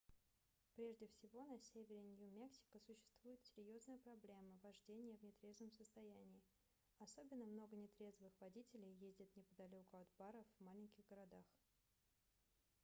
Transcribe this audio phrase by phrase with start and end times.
[0.75, 6.41] прежде всего на севере нью-мексико существует серьезная проблема вождения в нетрезвом состоянии
[6.97, 11.45] особенно много нетрезвых водителей ездят неподалеку от баров в маленьких городах